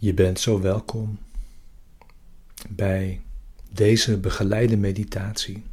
[0.00, 1.18] Je bent zo welkom
[2.68, 3.22] bij
[3.72, 5.64] deze begeleide meditatie,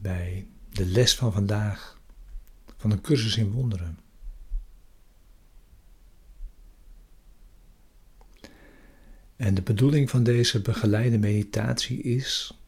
[0.00, 2.00] bij de les van vandaag
[2.76, 3.98] van een cursus in wonderen.
[9.36, 12.58] En de bedoeling van deze begeleide meditatie is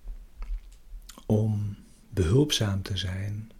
[1.26, 1.76] om
[2.10, 3.50] behulpzaam te zijn,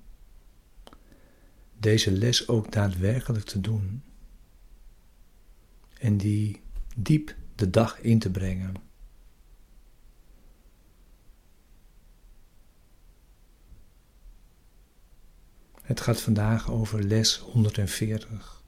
[1.79, 4.03] deze les ook daadwerkelijk te doen
[6.03, 6.61] en die
[6.97, 8.75] diep de dag in te brengen.
[15.83, 18.63] Het gaat vandaag over les 140.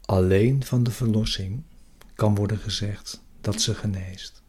[0.00, 1.62] Alleen van de verlossing
[2.14, 4.42] kan worden gezegd dat ze geneest.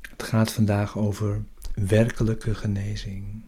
[0.00, 3.44] Het gaat vandaag over werkelijke genezing.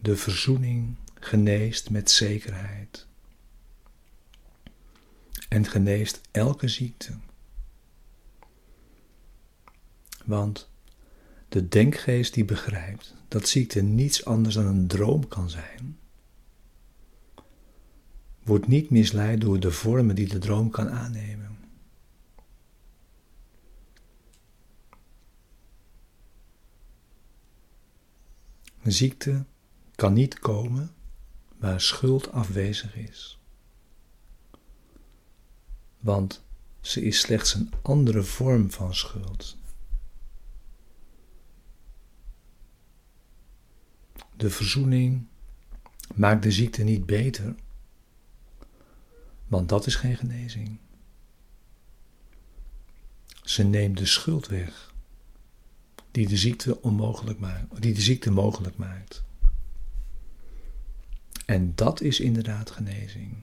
[0.00, 3.06] De verzoening geneest met zekerheid
[5.48, 7.12] en geneest elke ziekte.
[10.24, 10.70] Want
[11.48, 15.98] de denkgeest die begrijpt dat ziekte niets anders dan een droom kan zijn,
[18.42, 21.49] wordt niet misleid door de vormen die de droom kan aannemen.
[28.92, 29.44] Ziekte
[29.94, 30.94] kan niet komen
[31.58, 33.40] waar schuld afwezig is.
[35.98, 36.44] Want
[36.80, 39.56] ze is slechts een andere vorm van schuld.
[44.36, 45.26] De verzoening
[46.14, 47.54] maakt de ziekte niet beter,
[49.46, 50.78] want dat is geen genezing.
[53.42, 54.89] Ze neemt de schuld weg
[56.10, 59.24] die de ziekte onmogelijk maakt, die de ziekte mogelijk maakt.
[61.46, 63.42] En dat is inderdaad genezing.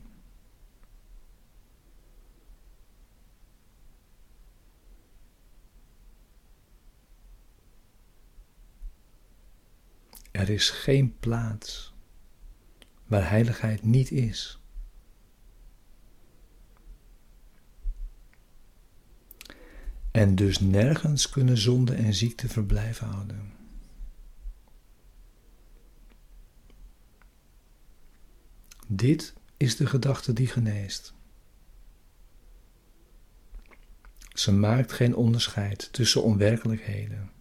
[10.31, 11.93] Er is geen plaats
[13.05, 14.59] waar heiligheid niet is.
[20.17, 23.53] En dus nergens kunnen zonde en ziekte verblijven houden.
[28.87, 31.13] Dit is de gedachte die geneest.
[34.33, 37.31] Ze maakt geen onderscheid tussen onwerkelijkheden.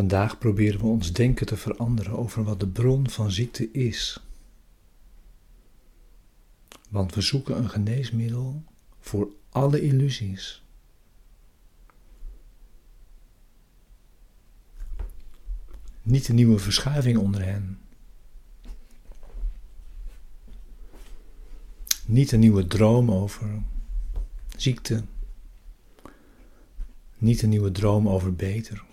[0.00, 4.20] Vandaag proberen we ons denken te veranderen over wat de bron van ziekte is.
[6.88, 8.62] Want we zoeken een geneesmiddel
[9.00, 10.64] voor alle illusies.
[16.02, 17.78] Niet een nieuwe verschuiving onder hen.
[22.06, 23.62] Niet een nieuwe droom over
[24.56, 25.04] ziekte.
[27.18, 28.88] Niet een nieuwe droom over beter.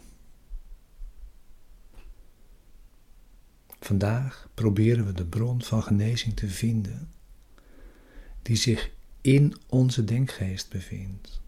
[3.88, 7.12] Vandaag proberen we de bron van genezing te vinden
[8.42, 11.42] die zich in onze denkgeest bevindt.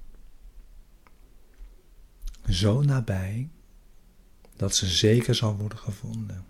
[2.49, 3.49] Zo nabij
[4.55, 6.45] dat ze zeker zal worden gevonden.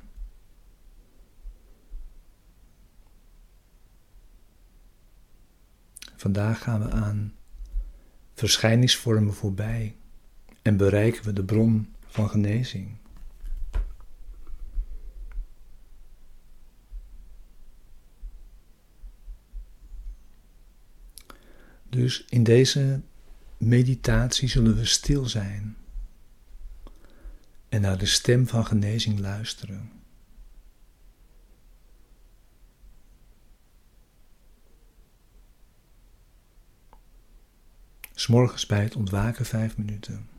[6.15, 7.33] Vandaag gaan we aan
[8.33, 9.95] verschijningsvormen voorbij
[10.61, 12.98] en bereiken we de bron van genezing.
[21.89, 23.01] Dus in deze
[23.57, 25.77] meditatie zullen we stil zijn
[27.69, 29.91] en naar de stem van genezing luisteren.
[38.13, 40.29] S'morgens bij het ontwaken vijf minuten.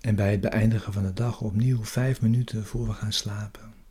[0.00, 3.83] En bij het beëindigen van de dag opnieuw vijf minuten voor we gaan slapen.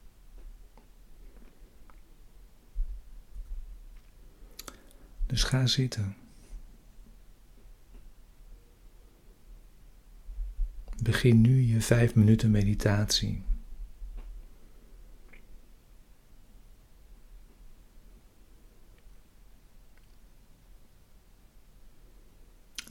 [5.34, 6.16] Dus ga zitten.
[11.04, 13.44] Begin nu je vijf minuten meditatie.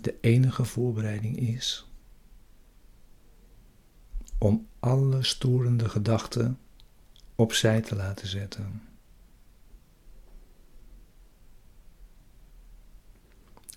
[0.01, 1.91] de enige voorbereiding is
[4.39, 6.59] om alle storende gedachten
[7.35, 8.92] opzij te laten zetten.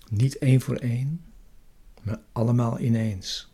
[0.08, 1.24] Niet één voor één,
[2.02, 3.52] maar allemaal ineens.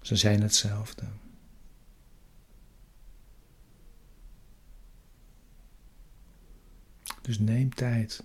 [0.00, 1.04] Ze zijn hetzelfde.
[7.22, 8.24] Dus neem tijd.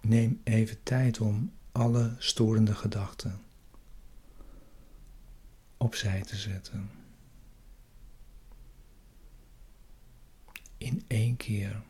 [0.00, 3.40] Neem even tijd om alle storende gedachten
[5.76, 6.90] opzij te zetten.
[10.78, 11.82] In één keer.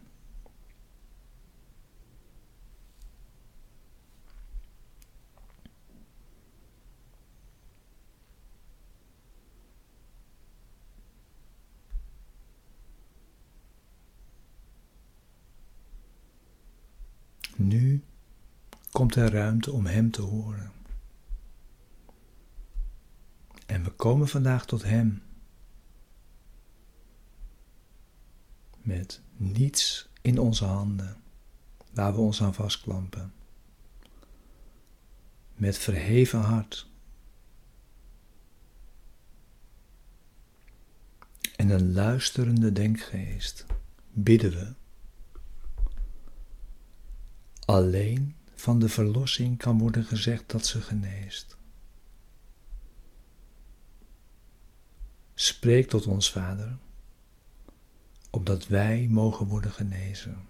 [17.57, 18.03] Nu
[18.95, 20.73] komt er ruimte om Hem te horen.
[23.67, 25.23] En we komen vandaag tot Hem.
[28.83, 31.17] Met niets in onze handen
[31.93, 33.33] waar we ons aan vastklampen.
[35.55, 36.89] Met verheven hart.
[41.57, 43.67] En een luisterende denkgeest
[44.13, 44.73] bidden we
[47.65, 51.57] Alleen van de verlossing kan worden gezegd dat ze geneest.
[55.35, 56.77] Spreek tot ons, Vader,
[58.31, 60.47] opdat wij mogen worden genezen.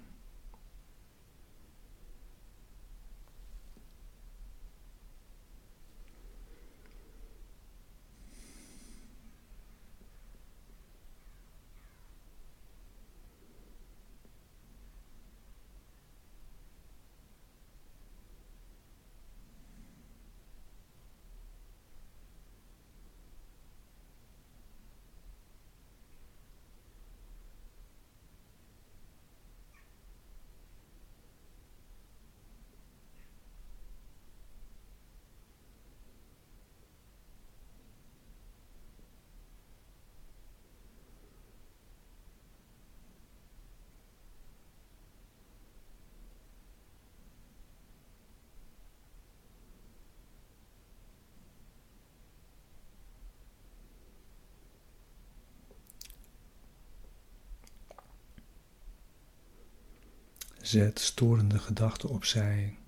[60.75, 62.79] Zet storende gedachten opzij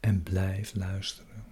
[0.00, 1.43] en blijf luisteren.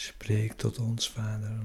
[0.00, 1.58] Spreek tot ons, Vader.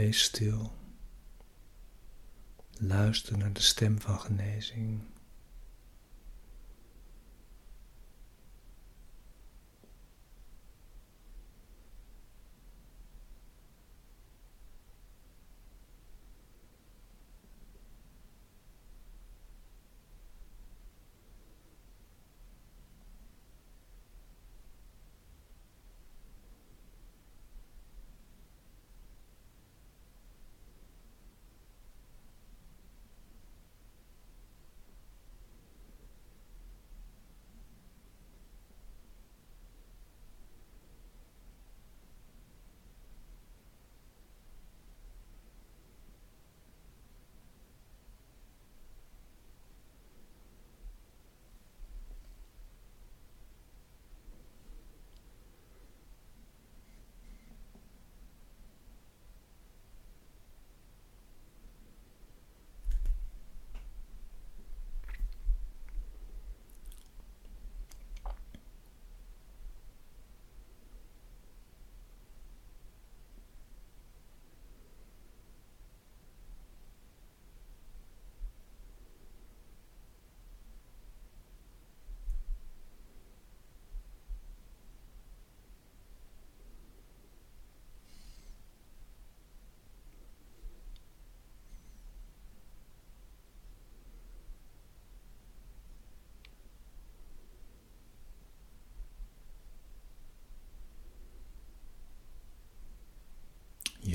[0.00, 0.72] Wees stil.
[2.78, 5.00] Luister naar de stem van genezing.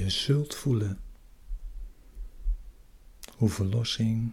[0.06, 1.00] Je zult voelen
[3.38, 4.32] hoe verlossing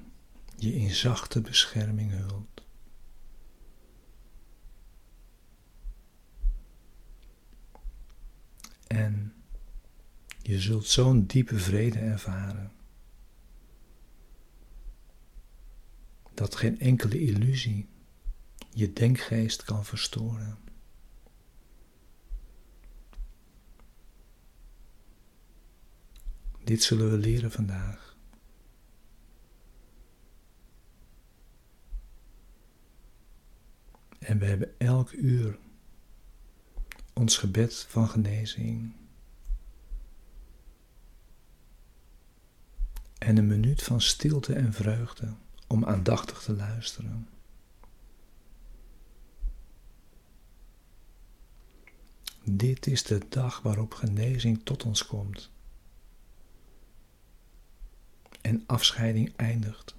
[0.57, 2.65] je in zachte bescherming hult.
[8.87, 9.35] En
[10.43, 12.73] je zult zo'n diepe vrede ervaren
[16.35, 17.89] dat geen enkele illusie
[18.71, 20.59] je denkgeest kan verstoren.
[26.73, 28.17] Dit zullen we leren vandaag.
[34.19, 35.59] En we hebben elk uur
[37.13, 38.93] ons gebed van genezing.
[43.19, 45.35] En een minuut van stilte en vreugde
[45.67, 47.29] om aandachtig te luisteren.
[52.45, 55.51] Dit is de dag waarop genezing tot ons komt
[58.53, 59.97] en afscheiding eindigt.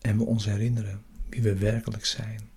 [0.00, 2.48] En we ons herinneren wie we werkelijk zijn.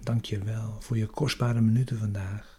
[0.00, 2.57] Dank je wel voor je kostbare minuten vandaag.